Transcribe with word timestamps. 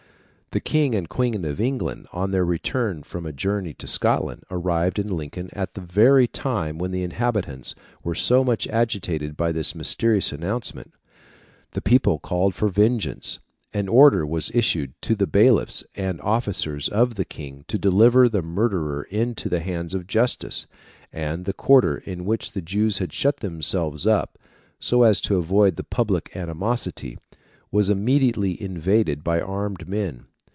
The 0.53 0.59
King 0.59 0.95
and 0.95 1.07
Queen 1.07 1.45
of 1.45 1.61
England, 1.61 2.07
on 2.11 2.31
their 2.31 2.43
return 2.43 3.03
from 3.03 3.25
a 3.25 3.31
journey 3.31 3.73
to 3.75 3.87
Scotland, 3.87 4.43
arrived 4.51 4.99
in 4.99 5.07
Lincoln 5.07 5.49
at 5.53 5.75
the 5.75 5.79
very 5.79 6.27
time 6.27 6.77
when 6.77 6.91
the 6.91 7.03
inhabitants 7.03 7.73
were 8.03 8.15
so 8.15 8.43
much 8.43 8.67
agitated 8.67 9.37
by 9.37 9.53
this 9.53 9.73
mysterious 9.73 10.33
announcement. 10.33 10.91
The 11.71 11.79
people 11.79 12.19
called 12.19 12.53
for 12.53 12.67
vengeance. 12.67 13.39
An 13.73 13.87
order 13.87 14.25
was 14.27 14.51
issued 14.53 14.91
to 15.03 15.15
the 15.15 15.25
bailiffs 15.25 15.85
and 15.95 16.19
officers 16.19 16.89
of 16.89 17.15
the 17.15 17.23
King 17.23 17.63
to 17.69 17.77
deliver 17.79 18.27
the 18.27 18.41
murderer 18.41 19.03
into 19.03 19.47
the 19.47 19.61
hands 19.61 19.93
of 19.93 20.05
justice, 20.05 20.67
and 21.13 21.45
the 21.45 21.53
quarter 21.53 21.99
in 21.99 22.25
which 22.25 22.51
the 22.51 22.61
Jews 22.61 22.97
had 22.97 23.13
shut 23.13 23.37
themselves 23.37 24.05
up, 24.05 24.37
so 24.81 25.03
as 25.03 25.21
to 25.21 25.37
avoid 25.37 25.77
the 25.77 25.85
public 25.85 26.35
animosity, 26.35 27.17
was 27.71 27.89
immediately 27.89 28.61
invaded 28.61 29.23
by 29.23 29.39
armed 29.39 29.87
men. 29.87 30.25